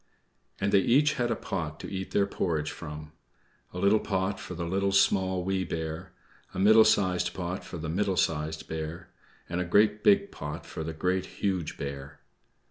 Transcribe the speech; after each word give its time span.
And 0.59 0.71
they 0.71 0.79
each 0.79 1.13
had 1.13 1.29
a 1.29 1.35
pot 1.35 1.79
to 1.81 1.87
eat 1.93 2.09
their 2.09 2.25
porridge 2.25 2.71
from: 2.71 3.11
a 3.71 3.77
little 3.77 3.99
pot 3.99 4.39
for 4.39 4.55
the 4.55 4.65
Little, 4.65 4.91
Small, 4.91 5.43
Wee 5.43 5.63
Bear; 5.63 6.11
a 6.55 6.59
middle 6.59 6.83
sized 6.85 7.35
pot 7.35 7.63
for 7.63 7.77
the 7.77 7.87
Middle 7.87 8.17
Sized 8.17 8.67
Bear; 8.67 9.11
and 9.47 9.61
a 9.61 9.63
great 9.63 10.03
big 10.03 10.31
pot 10.31 10.65
for 10.65 10.83
the 10.83 10.93
Great, 10.93 11.27
Huge 11.27 11.77
Bear. 11.77 12.19